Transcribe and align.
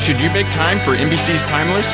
Should 0.00 0.18
you 0.18 0.30
make 0.30 0.50
time 0.50 0.78
for 0.78 0.96
NBC's 0.96 1.42
Timeless? 1.42 1.84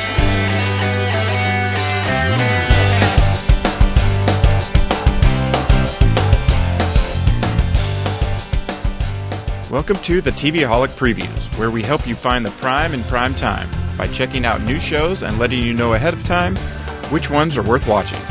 Welcome 9.69 9.97
to 9.97 10.21
the 10.21 10.31
TVaholic 10.31 10.97
Previews, 10.97 11.59
where 11.59 11.69
we 11.69 11.83
help 11.83 12.07
you 12.07 12.15
find 12.15 12.45
the 12.45 12.51
prime 12.51 12.93
in 12.93 13.03
prime 13.03 13.35
time 13.35 13.69
by 13.97 14.07
checking 14.07 14.45
out 14.45 14.61
new 14.61 14.79
shows 14.79 15.21
and 15.21 15.37
letting 15.37 15.61
you 15.61 15.73
know 15.73 15.93
ahead 15.93 16.13
of 16.13 16.23
time 16.23 16.55
which 17.11 17.29
ones 17.29 17.57
are 17.57 17.63
worth 17.63 17.85
watching. 17.87 18.21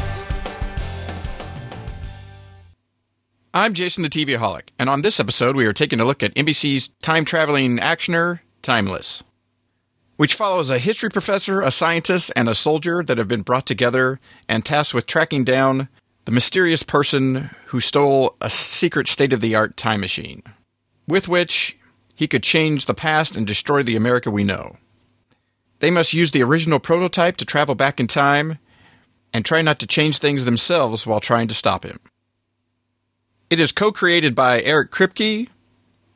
I'm 3.53 3.75
Jason 3.75 4.03
the 4.03 4.09
TVaholic, 4.09 4.71
and 4.79 4.89
on 4.89 5.03
this 5.03 5.21
episode 5.21 5.55
we 5.55 5.67
are 5.67 5.75
taking 5.75 6.01
a 6.01 6.05
look 6.07 6.23
at 6.23 6.35
NBC's 6.35 6.89
time 7.03 7.27
traveling 7.27 7.77
actioner, 7.77 8.41
Timeless, 8.63 9.23
which 10.17 10.35
follows 10.35 10.71
a 10.71 10.79
history 10.79 11.11
professor, 11.11 11.61
a 11.61 11.71
scientist, 11.71 12.33
and 12.35 12.49
a 12.49 12.55
soldier 12.55 13.03
that 13.03 13.19
have 13.19 13.29
been 13.29 13.43
brought 13.43 13.67
together 13.67 14.19
and 14.49 14.65
tasked 14.65 14.95
with 14.95 15.07
tracking 15.07 15.45
down 15.45 15.89
the 16.25 16.33
mysterious 16.33 16.83
person 16.83 17.51
who 17.67 17.81
stole 17.81 18.35
a 18.41 18.51
secret 18.51 19.07
state 19.09 19.33
of 19.33 19.41
the 19.41 19.55
art 19.55 19.77
time 19.77 20.01
machine 20.01 20.43
with 21.07 21.29
which 21.29 21.77
he 22.15 22.27
could 22.27 22.43
change 22.43 22.87
the 22.87 22.95
past 22.95 23.37
and 23.37 23.47
destroy 23.47 23.83
the 23.83 23.97
America 23.97 24.31
we 24.31 24.45
know. 24.45 24.77
They 25.79 25.91
must 25.91 26.15
use 26.15 26.31
the 26.31 26.43
original 26.43 26.79
prototype 26.79 27.37
to 27.37 27.45
travel 27.45 27.75
back 27.75 28.01
in 28.01 28.07
time 28.07 28.59
and 29.33 29.45
try 29.45 29.63
not 29.63 29.79
to 29.81 29.87
change 29.87 30.19
things 30.19 30.45
themselves 30.45 31.07
while 31.07 31.21
trying 31.21 31.49
to 31.49 31.55
stop 31.55 31.85
him. 31.85 32.01
It 33.51 33.61
is 33.61 33.71
co 33.71 33.93
created 33.93 34.35
by 34.35 34.63
Eric 34.63 34.91
Kripke, 34.91 35.49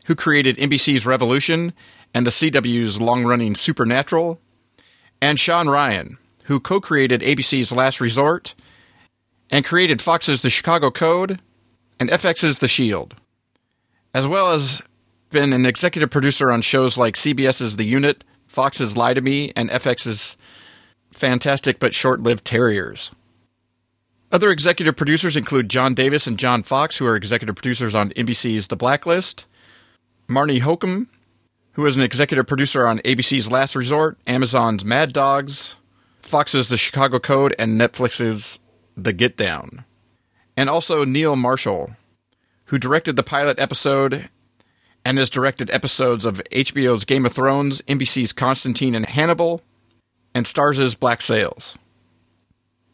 who 0.06 0.14
created 0.14 0.56
NBC's 0.56 1.06
Revolution 1.06 1.72
and 2.14 2.26
the 2.26 2.30
CW's 2.30 3.00
long 3.00 3.24
running 3.24 3.54
Supernatural, 3.54 4.40
and 5.20 5.38
Shawn 5.38 5.68
Ryan, 5.68 6.18
who 6.44 6.60
co 6.60 6.80
created 6.80 7.20
ABC's 7.20 7.72
Last 7.72 8.00
Resort 8.00 8.54
and 9.50 9.64
created 9.64 10.00
Fox's 10.02 10.42
The 10.42 10.50
Chicago 10.50 10.90
Code 10.90 11.40
and 11.98 12.10
FX's 12.10 12.58
The 12.58 12.68
Shield 12.68 13.14
as 14.14 14.26
well 14.26 14.52
as 14.52 14.82
been 15.30 15.52
an 15.52 15.66
executive 15.66 16.10
producer 16.10 16.50
on 16.50 16.62
shows 16.62 16.98
like 16.98 17.14
CBS's 17.14 17.76
The 17.76 17.84
Unit, 17.84 18.24
Fox's 18.46 18.96
Lie 18.96 19.14
to 19.14 19.20
Me, 19.20 19.52
and 19.54 19.70
FX's 19.70 20.36
Fantastic 21.12 21.78
but 21.78 21.94
Short 21.94 22.20
Lived 22.20 22.44
Terriers. 22.44 23.10
Other 24.32 24.50
executive 24.50 24.96
producers 24.96 25.36
include 25.36 25.68
John 25.68 25.94
Davis 25.94 26.26
and 26.26 26.38
John 26.38 26.62
Fox, 26.62 26.96
who 26.96 27.06
are 27.06 27.16
executive 27.16 27.56
producers 27.56 27.94
on 27.94 28.10
NBC's 28.10 28.68
The 28.68 28.76
Blacklist, 28.76 29.44
Marney 30.28 30.60
Hochman, 30.60 31.06
who 31.72 31.86
is 31.86 31.96
an 31.96 32.02
executive 32.02 32.46
producer 32.46 32.86
on 32.86 32.98
ABC's 33.00 33.50
Last 33.50 33.76
Resort, 33.76 34.18
Amazon's 34.26 34.84
Mad 34.84 35.12
Dogs, 35.12 35.76
Fox's 36.20 36.68
The 36.68 36.76
Chicago 36.76 37.18
Code, 37.18 37.54
and 37.58 37.80
Netflix's 37.80 38.58
The 38.96 39.12
Get 39.12 39.36
Down. 39.36 39.84
And 40.56 40.68
also 40.68 41.04
Neil 41.04 41.36
Marshall, 41.36 41.96
who 42.66 42.78
directed 42.78 43.16
the 43.16 43.22
pilot 43.22 43.58
episode 43.58 44.28
and 45.04 45.18
has 45.18 45.30
directed 45.30 45.70
episodes 45.70 46.24
of 46.24 46.42
HBO's 46.52 47.04
Game 47.04 47.24
of 47.24 47.32
Thrones, 47.32 47.80
NBC's 47.82 48.32
Constantine 48.32 48.94
and 48.94 49.06
Hannibal, 49.06 49.62
and 50.34 50.46
Starz 50.46 50.98
Black 50.98 51.22
Sails. 51.22 51.76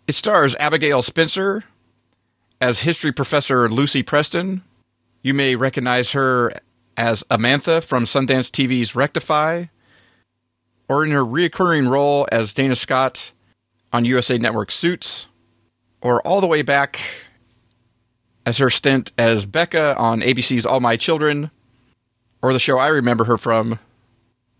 It 0.07 0.15
stars 0.15 0.55
Abigail 0.57 1.03
Spencer 1.03 1.65
as 2.61 2.81
history 2.81 3.13
professor 3.13 3.69
Lucy 3.69 4.03
Preston. 4.03 4.63
You 5.23 5.35
may 5.35 5.57
recognize 5.57 6.13
her 6.13 6.53
as 6.97 7.23
Amantha 7.25 7.83
from 7.83 8.05
Sundance 8.05 8.51
TV's 8.51 8.95
Rectify, 8.95 9.67
or 10.89 11.05
in 11.05 11.11
her 11.11 11.25
recurring 11.25 11.89
role 11.89 12.27
as 12.31 12.55
Dana 12.55 12.77
Scott 12.77 13.33
on 13.93 14.05
USA 14.05 14.39
Network 14.39 14.71
Suits, 14.71 15.27
or 16.01 16.21
all 16.27 16.41
the 16.41 16.47
way 16.47 16.63
back 16.63 17.01
as 18.45 18.59
her 18.59 18.71
stint 18.71 19.13
as 19.19 19.45
Becca 19.47 19.97
on 19.97 20.21
ABC's 20.21 20.65
All 20.65 20.81
My 20.81 20.97
Children, 20.97 21.51
or 22.41 22.53
the 22.53 22.59
show 22.59 22.79
I 22.79 22.89
remember 22.89 23.25
her 23.25 23.37
from 23.37 23.79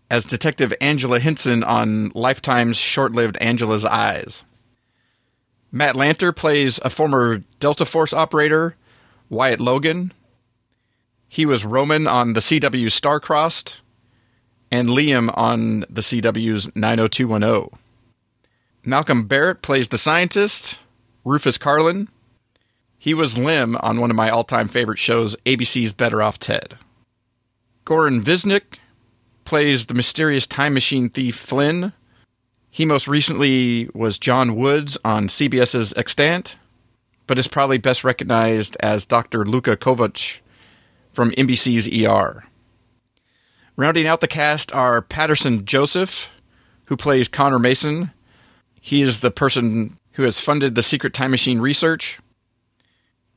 as 0.09 0.25
Detective 0.25 0.73
Angela 0.79 1.19
Hinson 1.19 1.63
on 1.63 2.11
Lifetime's 2.13 2.77
short 2.77 3.13
lived 3.13 3.37
Angela's 3.37 3.85
Eyes. 3.85 4.43
Matt 5.71 5.95
Lanter 5.95 6.35
plays 6.35 6.79
a 6.83 6.89
former 6.89 7.43
Delta 7.59 7.85
Force 7.85 8.13
operator, 8.13 8.75
Wyatt 9.29 9.59
Logan. 9.59 10.13
He 11.27 11.45
was 11.45 11.65
Roman 11.65 12.07
on 12.07 12.33
the 12.33 12.39
CW's 12.39 12.99
Starcrossed, 12.99 13.77
and 14.71 14.89
Liam 14.89 15.31
on 15.37 15.81
the 15.89 16.01
CW's 16.01 16.73
90210. 16.75 17.79
Malcolm 18.83 19.27
Barrett 19.27 19.61
plays 19.61 19.89
the 19.89 19.97
scientist, 19.97 20.79
Rufus 21.25 21.57
Carlin. 21.57 22.07
He 22.97 23.13
was 23.13 23.37
Lem 23.37 23.75
on 23.81 23.99
one 23.99 24.09
of 24.09 24.15
my 24.15 24.29
all 24.29 24.43
time 24.43 24.67
favorite 24.67 24.99
shows, 24.99 25.35
ABC's 25.45 25.93
Better 25.93 26.21
Off 26.21 26.39
Ted. 26.39 26.77
Goran 27.85 28.21
Visnjic 28.21 28.79
plays 29.45 29.85
the 29.85 29.93
mysterious 29.93 30.47
time 30.47 30.73
machine 30.73 31.09
thief 31.09 31.35
Flynn. 31.35 31.93
He 32.69 32.85
most 32.85 33.07
recently 33.07 33.89
was 33.93 34.17
John 34.17 34.55
Woods 34.55 34.97
on 35.03 35.27
CBS's 35.27 35.93
Extant, 35.95 36.55
but 37.27 37.39
is 37.39 37.47
probably 37.47 37.77
best 37.77 38.03
recognized 38.03 38.77
as 38.79 39.05
Dr. 39.05 39.45
Luka 39.45 39.77
Kovac 39.77 40.39
from 41.17 41.31
NBC's 41.31 41.87
ER. 41.87 42.43
Rounding 43.75 44.05
out 44.05 44.21
the 44.21 44.27
cast 44.27 44.71
are 44.71 45.01
Paterson 45.01 45.65
Joseph, 45.65 46.29
who 46.85 46.95
plays 46.95 47.27
Connor 47.27 47.57
Mason. 47.57 48.11
He 48.79 49.01
is 49.01 49.21
the 49.21 49.31
person 49.31 49.97
who 50.11 50.21
has 50.21 50.39
funded 50.39 50.75
the 50.75 50.83
secret 50.83 51.15
time 51.15 51.31
machine 51.31 51.57
research. 51.57 52.19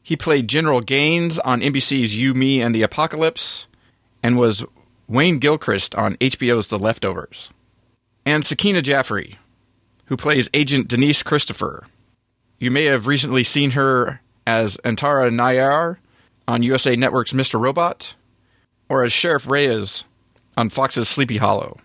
He 0.02 0.14
played 0.14 0.46
General 0.46 0.82
Gaines 0.82 1.38
on 1.38 1.62
NBC's 1.62 2.14
You, 2.14 2.34
Me, 2.34 2.60
and 2.60 2.74
the 2.74 2.82
Apocalypse, 2.82 3.66
and 4.22 4.36
was 4.36 4.62
Wayne 5.08 5.38
Gilchrist 5.38 5.94
on 5.94 6.18
HBO's 6.18 6.68
The 6.68 6.78
Leftovers. 6.78 7.48
And 8.26 8.44
Sakina 8.44 8.82
Jaffrey, 8.82 9.38
who 10.04 10.18
plays 10.18 10.50
Agent 10.52 10.86
Denise 10.86 11.22
Christopher. 11.22 11.86
You 12.58 12.70
may 12.70 12.84
have 12.84 13.06
recently 13.06 13.42
seen 13.42 13.70
her 13.70 14.20
as 14.46 14.76
Antara 14.84 15.30
Nayar 15.30 15.96
on 16.50 16.64
USA 16.64 16.96
Network's 16.96 17.32
Mr. 17.32 17.60
Robot, 17.60 18.14
or 18.88 19.04
as 19.04 19.12
Sheriff 19.12 19.48
Reyes 19.48 20.04
on 20.56 20.68
Fox's 20.68 21.08
Sleepy 21.08 21.36
Hollow. 21.36 21.78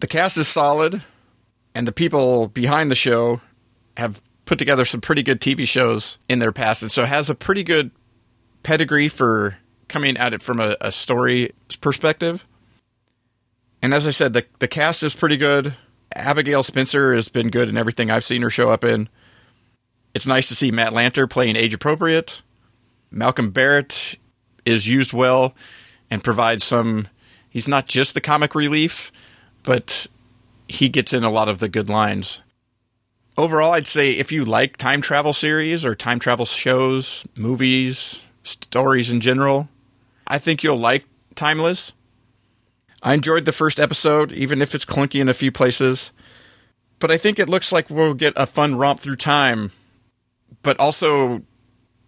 The 0.00 0.08
cast 0.08 0.36
is 0.36 0.48
solid, 0.48 1.04
and 1.72 1.86
the 1.86 1.92
people 1.92 2.48
behind 2.48 2.90
the 2.90 2.96
show 2.96 3.40
have 3.96 4.20
put 4.46 4.58
together 4.58 4.84
some 4.84 5.00
pretty 5.00 5.22
good 5.22 5.40
TV 5.40 5.66
shows 5.66 6.18
in 6.28 6.40
their 6.40 6.50
past, 6.50 6.82
and 6.82 6.90
so 6.90 7.04
has 7.04 7.30
a 7.30 7.36
pretty 7.36 7.62
good 7.62 7.92
pedigree 8.64 9.08
for 9.08 9.58
coming 9.86 10.16
at 10.16 10.34
it 10.34 10.42
from 10.42 10.58
a, 10.58 10.76
a 10.80 10.90
story 10.90 11.52
perspective. 11.80 12.44
And 13.80 13.94
as 13.94 14.08
I 14.08 14.10
said, 14.10 14.32
the 14.32 14.44
the 14.58 14.68
cast 14.68 15.04
is 15.04 15.14
pretty 15.14 15.36
good. 15.36 15.74
Abigail 16.16 16.64
Spencer 16.64 17.14
has 17.14 17.28
been 17.28 17.50
good 17.50 17.68
in 17.68 17.76
everything 17.76 18.10
I've 18.10 18.24
seen 18.24 18.42
her 18.42 18.50
show 18.50 18.70
up 18.70 18.82
in. 18.82 19.08
It's 20.14 20.26
nice 20.26 20.48
to 20.48 20.56
see 20.56 20.72
Matt 20.72 20.92
Lanter 20.92 21.30
playing 21.30 21.54
age 21.54 21.72
appropriate. 21.72 22.42
Malcolm 23.10 23.50
Barrett 23.50 24.16
is 24.64 24.88
used 24.88 25.12
well 25.12 25.54
and 26.10 26.22
provides 26.22 26.64
some. 26.64 27.08
He's 27.48 27.68
not 27.68 27.86
just 27.86 28.14
the 28.14 28.20
comic 28.20 28.54
relief, 28.54 29.10
but 29.62 30.06
he 30.68 30.88
gets 30.88 31.12
in 31.12 31.24
a 31.24 31.30
lot 31.30 31.48
of 31.48 31.58
the 31.58 31.68
good 31.68 31.90
lines 31.90 32.42
overall, 33.40 33.72
I'd 33.72 33.86
say 33.86 34.12
if 34.12 34.30
you 34.30 34.44
like 34.44 34.76
time 34.76 35.00
travel 35.00 35.32
series 35.32 35.84
or 35.84 35.94
time 35.94 36.18
travel 36.18 36.44
shows, 36.44 37.26
movies, 37.34 38.26
stories 38.42 39.10
in 39.10 39.20
general, 39.20 39.68
I 40.26 40.38
think 40.38 40.62
you'll 40.62 40.76
like 40.78 41.04
Timeless. 41.36 41.92
I 43.02 43.14
enjoyed 43.14 43.46
the 43.46 43.52
first 43.52 43.80
episode, 43.80 44.30
even 44.32 44.60
if 44.60 44.74
it's 44.74 44.84
clunky 44.84 45.20
in 45.20 45.28
a 45.30 45.32
few 45.32 45.50
places. 45.50 46.12
But 46.98 47.10
I 47.10 47.16
think 47.16 47.38
it 47.38 47.48
looks 47.48 47.72
like 47.72 47.88
we'll 47.88 48.12
get 48.12 48.34
a 48.36 48.44
fun 48.44 48.74
romp 48.74 49.00
through 49.00 49.16
time. 49.16 49.70
But 50.60 50.78
also, 50.78 51.42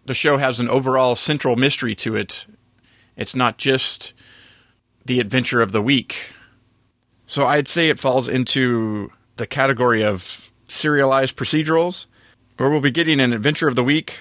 the 0.05 0.13
show 0.13 0.37
has 0.37 0.59
an 0.59 0.69
overall 0.69 1.15
central 1.15 1.55
mystery 1.55 1.95
to 1.95 2.15
it. 2.15 2.45
It's 3.15 3.35
not 3.35 3.57
just 3.57 4.13
the 5.05 5.19
adventure 5.19 5.61
of 5.61 5.71
the 5.71 5.81
week. 5.81 6.33
So 7.27 7.45
I'd 7.45 7.67
say 7.67 7.89
it 7.89 7.99
falls 7.99 8.27
into 8.27 9.11
the 9.37 9.47
category 9.47 10.03
of 10.03 10.51
serialized 10.67 11.35
procedurals, 11.35 12.05
where 12.57 12.69
we'll 12.69 12.81
be 12.81 12.91
getting 12.91 13.19
an 13.19 13.33
adventure 13.33 13.67
of 13.67 13.75
the 13.75 13.83
week, 13.83 14.19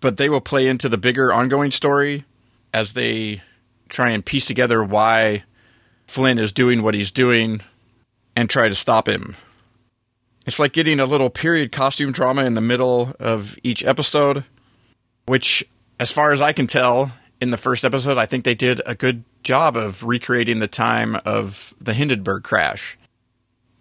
but 0.00 0.16
they 0.16 0.28
will 0.28 0.40
play 0.40 0.66
into 0.66 0.88
the 0.88 0.98
bigger 0.98 1.32
ongoing 1.32 1.70
story 1.70 2.24
as 2.72 2.92
they 2.92 3.42
try 3.88 4.10
and 4.10 4.24
piece 4.24 4.46
together 4.46 4.82
why 4.82 5.44
Flynn 6.06 6.38
is 6.38 6.52
doing 6.52 6.82
what 6.82 6.94
he's 6.94 7.12
doing 7.12 7.60
and 8.36 8.50
try 8.50 8.68
to 8.68 8.74
stop 8.74 9.08
him. 9.08 9.36
It's 10.46 10.58
like 10.58 10.72
getting 10.72 11.00
a 11.00 11.06
little 11.06 11.30
period 11.30 11.72
costume 11.72 12.12
drama 12.12 12.44
in 12.44 12.54
the 12.54 12.60
middle 12.60 13.14
of 13.18 13.56
each 13.62 13.84
episode, 13.84 14.44
which, 15.26 15.64
as 15.98 16.10
far 16.10 16.32
as 16.32 16.40
I 16.40 16.52
can 16.52 16.66
tell, 16.66 17.12
in 17.40 17.50
the 17.50 17.56
first 17.56 17.84
episode, 17.84 18.18
I 18.18 18.26
think 18.26 18.44
they 18.44 18.54
did 18.54 18.80
a 18.86 18.94
good 18.94 19.24
job 19.42 19.76
of 19.76 20.02
recreating 20.04 20.58
the 20.58 20.68
time 20.68 21.16
of 21.24 21.74
the 21.80 21.94
Hindenburg 21.94 22.42
crash. 22.42 22.96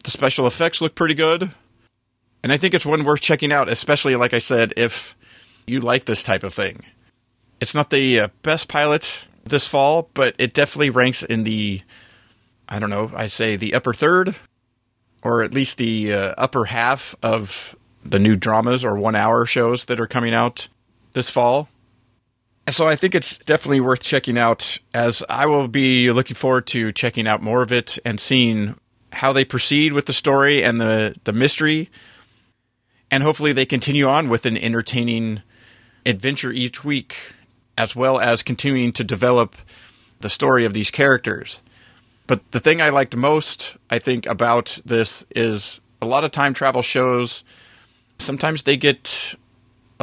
The 0.03 0.11
special 0.11 0.47
effects 0.47 0.81
look 0.81 0.95
pretty 0.95 1.13
good, 1.13 1.51
and 2.43 2.51
I 2.51 2.57
think 2.57 2.73
it's 2.73 2.85
one 2.85 3.03
worth 3.03 3.21
checking 3.21 3.53
out, 3.53 3.69
especially, 3.69 4.15
like 4.15 4.33
I 4.33 4.39
said, 4.39 4.73
if 4.75 5.15
you 5.65 5.79
like 5.79 6.05
this 6.05 6.23
type 6.23 6.43
of 6.43 6.53
thing. 6.53 6.83
It's 7.61 7.73
not 7.73 7.89
the 7.89 8.19
uh, 8.19 8.27
best 8.41 8.67
pilot 8.67 9.27
this 9.45 9.67
fall, 9.67 10.09
but 10.13 10.35
it 10.37 10.53
definitely 10.53 10.89
ranks 10.89 11.23
in 11.23 11.45
the, 11.45 11.81
I 12.67 12.79
don't 12.79 12.89
know, 12.89 13.11
I 13.15 13.27
say 13.27 13.55
the 13.55 13.73
upper 13.73 13.93
third, 13.93 14.35
or 15.21 15.41
at 15.41 15.53
least 15.53 15.77
the 15.77 16.13
uh, 16.13 16.33
upper 16.37 16.65
half 16.65 17.15
of 17.23 17.75
the 18.03 18.19
new 18.19 18.35
dramas 18.35 18.83
or 18.83 18.97
one 18.97 19.15
hour 19.15 19.45
shows 19.45 19.85
that 19.85 20.01
are 20.01 20.07
coming 20.07 20.33
out 20.33 20.67
this 21.13 21.29
fall. 21.29 21.69
So 22.69 22.87
I 22.87 22.95
think 22.95 23.13
it's 23.13 23.37
definitely 23.37 23.81
worth 23.81 24.01
checking 24.01 24.37
out 24.37 24.77
as 24.93 25.23
I 25.29 25.45
will 25.45 25.67
be 25.67 26.11
looking 26.11 26.35
forward 26.35 26.65
to 26.67 26.91
checking 26.91 27.27
out 27.27 27.41
more 27.41 27.61
of 27.61 27.71
it 27.71 27.99
and 28.05 28.19
seeing 28.19 28.75
how 29.11 29.33
they 29.33 29.45
proceed 29.45 29.93
with 29.93 30.05
the 30.05 30.13
story 30.13 30.63
and 30.63 30.79
the, 30.79 31.15
the 31.23 31.33
mystery. 31.33 31.89
And 33.11 33.21
hopefully 33.21 33.53
they 33.53 33.65
continue 33.65 34.07
on 34.07 34.29
with 34.29 34.45
an 34.45 34.57
entertaining 34.57 35.43
adventure 36.05 36.51
each 36.51 36.83
week, 36.83 37.17
as 37.77 37.95
well 37.95 38.19
as 38.19 38.43
continuing 38.43 38.91
to 38.93 39.03
develop 39.03 39.55
the 40.21 40.29
story 40.29 40.65
of 40.65 40.73
these 40.73 40.89
characters. 40.89 41.61
But 42.27 42.51
the 42.51 42.59
thing 42.59 42.81
I 42.81 42.89
liked 42.89 43.15
most, 43.15 43.75
I 43.89 43.99
think, 43.99 44.25
about 44.25 44.79
this 44.85 45.25
is 45.35 45.81
a 46.01 46.05
lot 46.05 46.23
of 46.23 46.31
time 46.31 46.53
travel 46.53 46.81
shows, 46.81 47.43
sometimes 48.17 48.63
they 48.63 48.77
get 48.77 49.35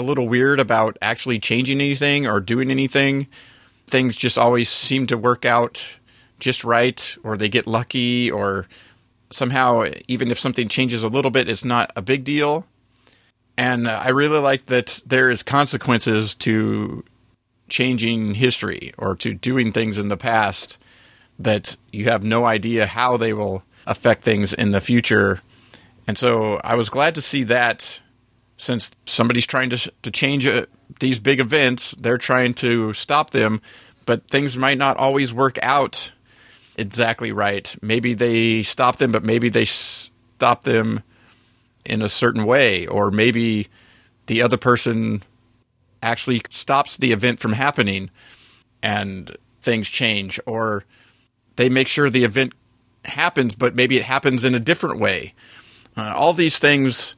a 0.00 0.02
little 0.02 0.26
weird 0.26 0.58
about 0.58 0.96
actually 1.00 1.38
changing 1.38 1.80
anything 1.80 2.26
or 2.26 2.40
doing 2.40 2.70
anything. 2.70 3.28
Things 3.86 4.16
just 4.16 4.38
always 4.38 4.68
seem 4.68 5.06
to 5.08 5.18
work 5.18 5.44
out 5.44 5.98
just 6.38 6.64
right, 6.64 7.16
or 7.22 7.36
they 7.36 7.48
get 7.48 7.66
lucky, 7.66 8.30
or 8.30 8.66
somehow, 9.30 9.84
even 10.08 10.30
if 10.30 10.38
something 10.38 10.68
changes 10.68 11.04
a 11.04 11.08
little 11.08 11.30
bit, 11.30 11.48
it's 11.48 11.64
not 11.64 11.92
a 11.94 12.02
big 12.02 12.24
deal. 12.24 12.66
And 13.56 13.86
I 13.86 14.08
really 14.08 14.38
like 14.38 14.66
that 14.66 15.02
there 15.04 15.30
is 15.30 15.42
consequences 15.42 16.34
to 16.36 17.04
changing 17.68 18.34
history 18.34 18.94
or 18.96 19.14
to 19.16 19.34
doing 19.34 19.70
things 19.70 19.98
in 19.98 20.08
the 20.08 20.16
past 20.16 20.78
that 21.38 21.76
you 21.92 22.06
have 22.06 22.24
no 22.24 22.46
idea 22.46 22.86
how 22.86 23.16
they 23.16 23.32
will 23.32 23.62
affect 23.86 24.24
things 24.24 24.52
in 24.52 24.70
the 24.70 24.80
future. 24.80 25.40
And 26.06 26.16
so 26.16 26.60
I 26.64 26.74
was 26.74 26.88
glad 26.88 27.14
to 27.16 27.22
see 27.22 27.44
that 27.44 28.00
since 28.60 28.90
somebody's 29.06 29.46
trying 29.46 29.70
to 29.70 29.92
to 30.02 30.10
change 30.10 30.46
uh, 30.46 30.66
these 31.00 31.18
big 31.18 31.40
events, 31.40 31.92
they're 31.92 32.18
trying 32.18 32.52
to 32.52 32.92
stop 32.92 33.30
them, 33.30 33.62
but 34.04 34.28
things 34.28 34.58
might 34.58 34.76
not 34.76 34.98
always 34.98 35.32
work 35.32 35.58
out 35.62 36.12
exactly 36.76 37.32
right. 37.32 37.74
Maybe 37.80 38.12
they 38.12 38.62
stop 38.62 38.96
them, 38.96 39.12
but 39.12 39.24
maybe 39.24 39.48
they 39.48 39.64
stop 39.64 40.64
them 40.64 41.02
in 41.86 42.02
a 42.02 42.08
certain 42.08 42.44
way, 42.44 42.86
or 42.86 43.10
maybe 43.10 43.68
the 44.26 44.42
other 44.42 44.58
person 44.58 45.22
actually 46.02 46.42
stops 46.50 46.98
the 46.98 47.12
event 47.12 47.40
from 47.40 47.54
happening 47.54 48.10
and 48.82 49.34
things 49.62 49.88
change, 49.88 50.38
or 50.44 50.84
they 51.56 51.70
make 51.70 51.88
sure 51.88 52.10
the 52.10 52.24
event 52.24 52.52
happens, 53.06 53.54
but 53.54 53.74
maybe 53.74 53.96
it 53.96 54.04
happens 54.04 54.44
in 54.44 54.54
a 54.54 54.60
different 54.60 55.00
way. 55.00 55.32
Uh, 55.96 56.12
all 56.14 56.34
these 56.34 56.58
things 56.58 57.16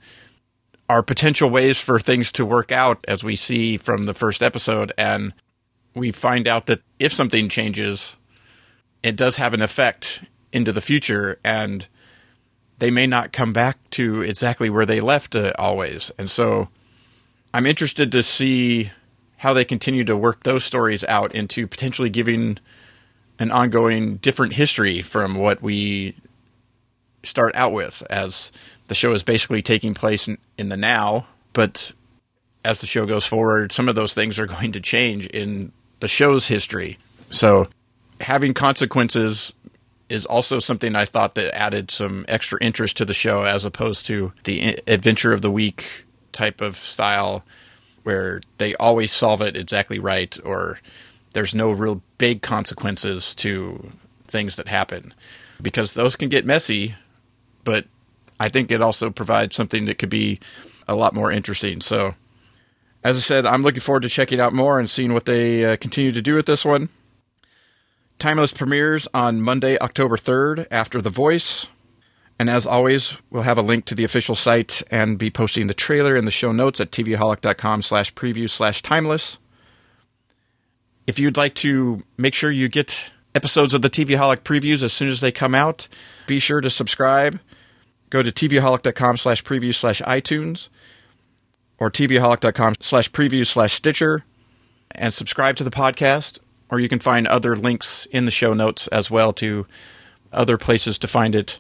are 0.89 1.03
potential 1.03 1.49
ways 1.49 1.79
for 1.79 1.99
things 1.99 2.33
to 2.33 2.45
work 2.45 2.73
out 2.73 3.05
as 3.09 3.25
we 3.25 3.37
see 3.37 3.77
from 3.77 4.05
the 4.05 4.15
first 4.15 4.43
episode 4.43 4.93
and 4.99 5.33
we 5.95 6.11
find 6.11 6.49
out 6.49 6.67
that 6.67 6.81
if 6.99 7.13
something 7.13 7.49
changes 7.49 8.17
it 9.03 9.17
does 9.17 9.37
have 9.37 9.55
an 9.55 9.63
effect 9.63 10.25
into 10.53 10.73
the 10.73 10.81
future 10.81 11.39
and 11.45 11.89
they 12.79 12.91
may 12.91 13.07
not 13.07 13.33
come 13.33 13.53
back 13.53 13.79
to 13.91 14.23
exactly 14.23 14.69
where 14.69 14.87
they 14.87 15.01
left 15.01 15.35
it 15.35 15.55
always. 15.59 16.11
And 16.19 16.31
so 16.31 16.69
i'm 17.55 17.67
interested 17.67 18.11
to 18.13 18.23
see 18.23 18.91
how 19.39 19.53
they 19.53 19.65
continue 19.65 20.05
to 20.05 20.17
work 20.17 20.45
those 20.45 20.65
stories 20.65 21.05
out 21.05 21.35
into 21.35 21.67
potentially 21.67 22.09
giving 22.09 22.59
an 23.39 23.51
ongoing 23.51 24.17
different 24.17 24.53
history 24.53 25.03
from 25.03 25.35
what 25.35 25.61
we 25.61 26.15
start 27.25 27.55
out 27.55 27.73
with 27.73 28.03
as 28.11 28.53
the 28.89 28.95
show 28.95 29.13
is 29.13 29.23
basically 29.23 29.63
taking 29.63 29.95
place 29.95 30.29
in, 30.29 30.39
in 30.59 30.69
the 30.69 30.77
now, 30.77 31.27
but 31.53 31.93
as 32.65 32.79
the 32.79 32.87
show 32.87 33.07
goes 33.07 33.27
forward, 33.27 33.73
some 33.73 33.89
of 33.89 33.95
those 33.95 34.15
things 34.15 34.39
are 34.39 34.47
going 34.59 34.73
to 34.73 34.81
change 34.81 35.27
in 35.27 35.73
the 36.01 36.09
show's 36.09 36.49
history. 36.49 36.99
So 37.31 37.69
having 38.21 38.55
consequences 38.55 39.53
is 40.09 40.27
also 40.27 40.59
something 40.59 40.95
I 40.95 41.07
thought 41.07 41.35
that 41.37 41.57
added 41.57 41.91
some 41.91 42.25
extra 42.29 42.59
interest 42.61 42.99
to 42.99 43.05
the 43.05 43.15
show 43.15 43.45
as 43.45 43.65
opposed 43.65 44.07
to 44.07 44.33
the 44.45 44.79
adventure 44.87 45.33
of 45.33 45.41
the 45.41 45.51
week 45.51 46.05
type 46.33 46.61
of 46.61 46.77
style 46.77 47.45
where 48.03 48.41
they 48.59 48.75
always 48.75 49.13
solve 49.13 49.41
it 49.41 49.57
exactly 49.57 49.99
right 49.99 50.37
or 50.45 50.81
there's 51.35 51.55
no 51.55 51.71
real 51.71 52.03
big 52.19 52.43
consequences 52.43 53.35
to 53.37 53.91
things 54.27 54.57
that 54.57 54.69
happen 54.69 55.15
because 55.63 55.95
those 55.95 56.17
can 56.17 56.29
get 56.29 56.45
messy 56.45 56.95
but 57.65 57.87
I 58.43 58.49
think 58.49 58.71
it 58.71 58.83
also 58.83 59.11
provides 59.11 59.55
something 59.55 59.85
that 59.85 59.99
could 59.99 60.11
be 60.11 60.41
a 60.89 60.97
lot 60.97 61.15
more 61.15 61.31
interesting. 61.31 61.81
So, 61.81 62.15
as 63.05 63.17
I 63.17 63.21
said, 63.21 63.47
I'm 63.47 63.63
looking 63.63 63.81
forward 63.81 64.03
to 64.03 64.09
checking 64.09 64.41
out 64.41 64.53
more 64.53 64.79
and 64.79 64.91
seeing 64.91 65.13
what 65.13 65.27
they 65.27 65.65
uh, 65.65 65.77
continue 65.77 66.13
to 66.13 66.23
do 66.23 66.35
with 66.35 66.47
this 66.47 66.65
one. 66.65 66.89
Timeless 68.19 68.53
premieres 68.53 69.09
on 69.15 69.41
Monday, 69.41 69.79
October 69.79 70.17
3rd 70.17 70.67
after 70.71 71.01
The 71.01 71.11
Voice. 71.11 71.67
And 72.39 72.51
as 72.51 72.67
always, 72.67 73.15
we'll 73.31 73.43
have 73.43 73.59
a 73.59 73.63
link 73.63 73.85
to 73.85 73.95
the 73.95 74.03
official 74.03 74.35
site 74.35 74.83
and 74.91 75.19
be 75.19 75.31
posting 75.31 75.69
the 75.69 75.75
trailer 75.75 76.17
in 76.17 76.25
the 76.25 76.31
show 76.33 76.51
notes 76.51 76.81
at 76.81 76.91
tvaholic.com 76.91 77.83
slash 77.83 78.13
preview 78.15 78.51
slash 78.51 78.83
timeless. 78.83 79.39
If 81.07 81.19
you'd 81.21 81.37
like 81.37 81.55
to 81.57 82.03
make 82.17 82.35
sure 82.35 82.51
you 82.51 82.69
get 82.69 83.13
episodes 83.37 83.75
of 83.75 83.83
the 83.83 83.91
TVaholic 83.91 84.39
previews 84.39 84.83
as 84.83 84.93
soon 84.93 85.09
as 85.09 85.21
they 85.21 85.31
come 85.31 85.55
out, 85.55 85.87
be 86.27 86.41
sure 86.41 86.61
to 86.61 86.71
subscribe 86.71 87.39
go 88.13 88.23
to 88.23 88.31
tvaholic.com 88.31 89.17
slash 89.17 89.43
preview 89.43 89.75
slash 89.75 90.03
iTunes 90.03 90.69
or 91.79 91.91
tvaholic.com 91.91 92.75
slash 92.81 93.11
preview 93.11 93.45
slash 93.47 93.73
Stitcher 93.73 94.25
and 94.91 95.15
subscribe 95.15 95.57
to 95.57 95.65
the 95.65 95.71
podcast. 95.71 96.39
Or 96.71 96.79
you 96.79 96.89
can 96.89 97.01
find 97.01 97.27
other 97.27 97.57
links 97.57 98.07
in 98.07 98.25
the 98.27 98.31
show 98.31 98.53
notes 98.53 98.87
as 98.89 99.11
well 99.11 99.33
to 99.35 99.67
other 100.31 100.59
places 100.59 100.99
to 101.01 101.09
find 101.09 101.35
it. 101.35 101.59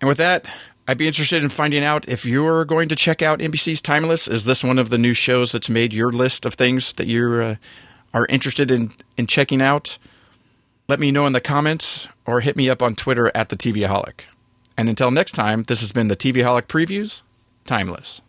And 0.00 0.08
with 0.08 0.18
that, 0.18 0.46
I'd 0.88 0.98
be 0.98 1.06
interested 1.06 1.42
in 1.42 1.50
finding 1.50 1.84
out 1.84 2.08
if 2.08 2.24
you're 2.24 2.64
going 2.64 2.88
to 2.88 2.96
check 2.96 3.22
out 3.22 3.40
NBC's 3.40 3.80
Timeless. 3.82 4.26
Is 4.26 4.46
this 4.46 4.64
one 4.64 4.78
of 4.78 4.88
the 4.88 4.98
new 4.98 5.14
shows 5.14 5.52
that's 5.52 5.70
made 5.70 5.92
your 5.92 6.10
list 6.12 6.46
of 6.46 6.54
things 6.54 6.94
that 6.94 7.06
you 7.06 7.32
uh, 7.34 7.54
are 8.12 8.26
interested 8.26 8.70
in, 8.70 8.92
in 9.16 9.26
checking 9.26 9.62
out? 9.62 9.98
Let 10.88 11.00
me 11.00 11.10
know 11.10 11.26
in 11.26 11.34
the 11.34 11.40
comments 11.40 12.08
or 12.26 12.40
hit 12.40 12.56
me 12.56 12.68
up 12.68 12.82
on 12.82 12.96
Twitter 12.96 13.30
at 13.34 13.50
the 13.50 13.56
TVaholic. 13.56 14.22
And 14.80 14.88
until 14.88 15.10
next 15.10 15.32
time, 15.32 15.64
this 15.64 15.82
has 15.82 15.92
been 15.92 16.08
the 16.08 16.16
TVaholic 16.16 16.62
Previews, 16.62 17.20
Timeless. 17.66 18.22